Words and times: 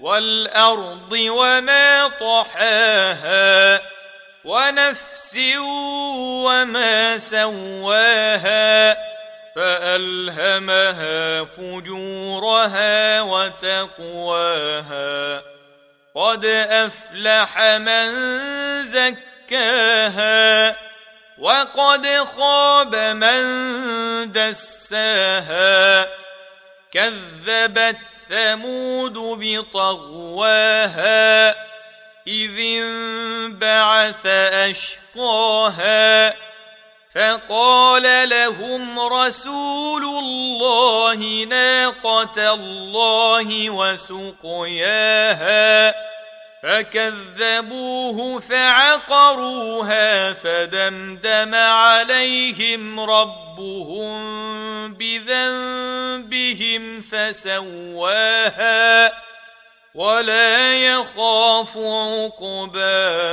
والأرض 0.00 1.12
وما 1.12 2.08
طحاها 2.08 3.80
ونفس 4.44 5.36
وما 6.44 7.18
سواها 7.18 8.96
فألهمها 9.56 11.44
فجورها 11.44 13.20
وتقواها 13.20 14.62
قد 16.14 16.44
أفلح 16.44 17.60
من 17.60 18.12
زكاها 18.82 20.76
وقد 21.38 22.06
خاب 22.24 22.96
من 22.96 23.42
دساها 24.32 26.06
كذبت 26.92 27.98
ثمود 28.28 29.18
بطغواها 29.40 30.70
إذ 32.26 32.58
انبعث 32.58 34.26
أشقاها 35.16 36.34
فقال 37.14 38.28
لهم 38.28 39.00
رسول 39.00 40.04
الله 40.04 41.44
ناقة 41.44 42.54
الله 42.54 43.70
وسقياها 43.70 45.30
فكذبوه 46.62 48.38
فعقروها 48.38 50.32
فدمدم 50.32 51.54
عليهم 51.54 53.00
ربهم 53.00 53.49
بذنبهم 54.98 57.00
فسواها 57.00 58.90
ولا 59.94 60.76
يخاف 60.76 61.76
عقباها 61.76 63.28